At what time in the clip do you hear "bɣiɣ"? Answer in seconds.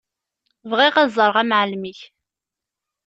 0.69-0.95